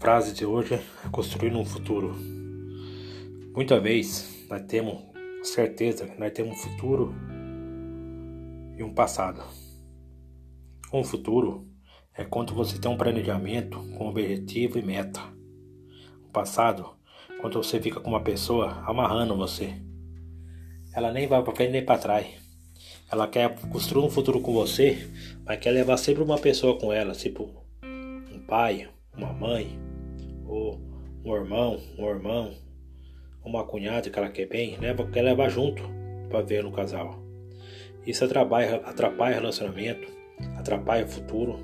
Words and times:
frase 0.00 0.32
de 0.32 0.46
hoje 0.46 0.74
é 0.74 1.08
construir 1.12 1.54
um 1.54 1.64
futuro. 1.64 2.16
Muitas 3.54 3.82
vezes 3.82 4.46
nós 4.48 4.62
temos 4.62 5.04
certeza 5.42 6.06
que 6.06 6.18
nós 6.18 6.32
temos 6.32 6.56
um 6.56 6.60
futuro 6.62 7.14
e 8.78 8.82
um 8.82 8.94
passado. 8.94 9.42
Um 10.90 11.04
futuro 11.04 11.68
é 12.14 12.24
quando 12.24 12.54
você 12.54 12.78
tem 12.78 12.90
um 12.90 12.96
planejamento 12.96 13.78
com 13.98 14.08
objetivo 14.08 14.78
e 14.78 14.82
meta. 14.82 15.20
O 16.24 16.30
passado, 16.32 16.96
quando 17.42 17.62
você 17.62 17.78
fica 17.78 18.00
com 18.00 18.08
uma 18.08 18.22
pessoa 18.22 18.82
amarrando 18.86 19.36
você. 19.36 19.74
Ela 20.94 21.12
nem 21.12 21.26
vai 21.26 21.42
para 21.42 21.54
frente 21.54 21.72
nem 21.72 21.84
para 21.84 21.98
trás. 21.98 22.26
Ela 23.12 23.28
quer 23.28 23.54
construir 23.68 24.06
um 24.06 24.10
futuro 24.10 24.40
com 24.40 24.54
você, 24.54 25.06
mas 25.44 25.60
quer 25.60 25.70
levar 25.70 25.98
sempre 25.98 26.22
uma 26.22 26.38
pessoa 26.38 26.78
com 26.78 26.90
ela, 26.90 27.12
tipo 27.12 27.50
um 27.82 28.40
pai, 28.46 28.88
uma 29.16 29.32
mãe, 29.32 29.78
ou 30.46 30.80
um 31.24 31.34
irmão, 31.34 31.80
um 31.98 32.08
irmão, 32.08 32.54
uma 33.44 33.64
cunhada 33.64 34.10
que 34.10 34.18
ela 34.18 34.28
quer 34.28 34.46
bem, 34.46 34.76
leva, 34.78 35.06
quer 35.06 35.22
levar 35.22 35.48
junto 35.48 35.82
para 36.28 36.42
ver 36.42 36.62
no 36.62 36.72
casal. 36.72 37.22
Isso 38.06 38.24
atrapalha, 38.24 38.76
atrapalha 38.76 39.36
relacionamento, 39.36 40.08
atrapalha 40.56 41.04
o 41.04 41.08
futuro. 41.08 41.58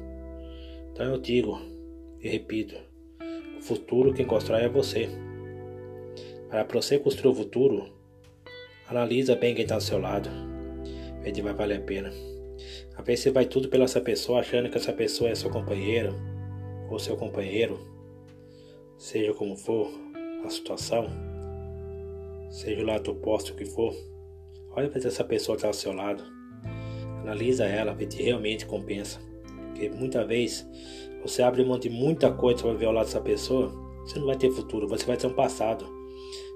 Então 0.92 1.06
eu 1.06 1.18
digo 1.18 1.60
e 2.20 2.28
repito: 2.28 2.74
o 3.58 3.62
futuro 3.62 4.14
quem 4.14 4.26
constrói 4.26 4.62
é 4.62 4.68
você. 4.68 5.08
Para 6.48 6.64
você 6.64 6.98
construir 6.98 7.30
o 7.30 7.34
futuro, 7.34 7.92
analisa 8.88 9.34
bem 9.34 9.54
quem 9.54 9.62
está 9.62 9.76
do 9.76 9.82
seu 9.82 9.98
lado, 9.98 10.28
vê 11.22 11.34
se 11.34 11.40
vai 11.40 11.54
valer 11.54 11.78
a 11.78 11.82
pena. 11.82 12.10
Às 12.96 13.04
vezes 13.04 13.24
você 13.24 13.30
vai 13.30 13.46
tudo 13.46 13.68
pela 13.68 13.84
essa 13.84 14.00
pessoa 14.00 14.40
achando 14.40 14.68
que 14.68 14.76
essa 14.76 14.92
pessoa 14.92 15.30
é 15.30 15.34
sua 15.34 15.50
companheira 15.50 16.12
ou 16.92 16.98
seu 16.98 17.16
companheiro, 17.16 17.78
seja 18.98 19.32
como 19.34 19.56
for 19.56 19.90
a 20.44 20.50
situação, 20.50 21.06
seja 22.50 22.82
o 22.82 22.86
lado 22.86 23.10
oposto 23.10 23.54
que 23.54 23.64
for. 23.64 23.94
Olha 24.74 24.88
para 24.88 24.98
essa 25.06 25.24
pessoa 25.24 25.56
que 25.56 25.60
está 25.60 25.68
ao 25.68 25.74
seu 25.74 25.92
lado, 25.92 26.22
analisa 27.20 27.64
ela, 27.64 27.94
vê 27.94 28.10
se 28.10 28.22
realmente 28.22 28.66
compensa. 28.66 29.20
Porque 29.68 29.88
muitas 29.88 30.26
vezes 30.26 30.66
você 31.22 31.42
abre 31.42 31.64
mão 31.64 31.78
de 31.78 31.88
muita 31.88 32.30
coisa 32.32 32.62
para 32.62 32.74
ver 32.74 32.86
ao 32.86 32.92
lado 32.92 33.06
dessa 33.06 33.20
pessoa, 33.20 33.72
você 34.04 34.18
não 34.18 34.26
vai 34.26 34.36
ter 34.36 34.50
futuro, 34.50 34.88
você 34.88 35.06
vai 35.06 35.16
ter 35.16 35.26
um 35.26 35.34
passado. 35.34 36.02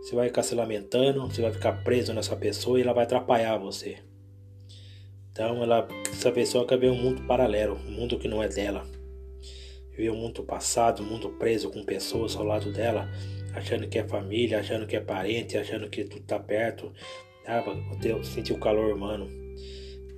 Você 0.03 0.15
vai 0.15 0.29
ficar 0.29 0.43
se 0.43 0.55
lamentando, 0.55 1.27
você 1.27 1.43
vai 1.43 1.53
ficar 1.53 1.83
preso 1.83 2.13
nessa 2.15 2.37
pessoa 2.37 2.79
e 2.79 2.83
ela 2.83 2.93
vai 2.93 3.05
atrapalhar 3.05 3.59
você. 3.59 3.99
Então 5.33 5.63
ela, 5.63 5.89
essa 6.13 6.31
pessoa 6.31 6.67
quer 6.67 6.79
ver 6.79 6.91
um 6.91 6.97
mundo 6.97 7.23
paralelo, 7.23 7.77
um 7.89 7.91
mundo 7.91 8.19
que 8.19 8.29
não 8.29 8.43
é 8.43 8.49
dela. 8.49 8.87
Um 9.99 10.15
mundo 10.15 10.43
passado, 10.43 11.03
mundo 11.03 11.31
preso 11.31 11.71
com 11.71 11.83
pessoas 11.85 12.37
ao 12.37 12.45
lado 12.45 12.73
dela, 12.73 13.09
achando 13.55 13.89
que 13.89 13.99
é 13.99 14.07
família, 14.07 14.61
achando 14.61 14.87
que 14.87 14.95
é 14.95 15.01
parente, 15.01 15.57
achando 15.57 15.89
que 15.89 16.05
tudo 16.05 16.25
tá 16.25 16.39
perto. 16.39 16.93
Ah, 17.47 17.61
vou 17.61 18.25
sentir 18.25 18.53
o 18.53 18.61
calor 18.61 18.95
humano. 18.95 19.29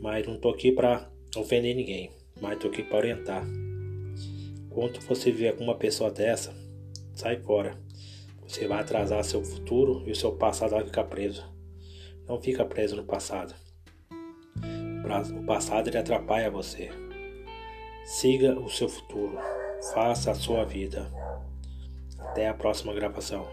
Mas 0.00 0.26
não 0.26 0.38
tô 0.38 0.50
aqui 0.50 0.72
para 0.72 1.10
ofender 1.36 1.74
ninguém, 1.74 2.10
mas 2.40 2.58
tô 2.58 2.68
aqui 2.68 2.82
para 2.82 2.98
orientar. 2.98 3.46
Quando 4.70 5.00
você 5.00 5.30
vier 5.30 5.56
com 5.56 5.64
uma 5.64 5.76
pessoa 5.76 6.10
dessa, 6.10 6.54
sai 7.14 7.38
fora. 7.40 7.78
Você 8.46 8.66
vai 8.66 8.80
atrasar 8.80 9.22
seu 9.24 9.44
futuro 9.44 10.02
e 10.06 10.10
o 10.10 10.16
seu 10.16 10.32
passado 10.32 10.70
vai 10.70 10.84
ficar 10.84 11.04
preso. 11.04 11.44
Não 12.26 12.40
fica 12.40 12.64
preso 12.64 12.96
no 12.96 13.04
passado. 13.04 13.54
O 15.36 15.44
passado 15.44 15.88
ele 15.88 15.98
atrapalha 15.98 16.50
você. 16.50 16.90
Siga 18.04 18.58
o 18.58 18.68
seu 18.68 18.88
futuro. 18.88 19.38
Faça 19.80 20.32
a 20.32 20.34
sua 20.34 20.64
vida. 20.64 21.10
Até 22.18 22.48
a 22.48 22.54
próxima 22.54 22.92
gravação. 22.92 23.46